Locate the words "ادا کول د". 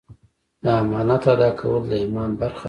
1.33-1.91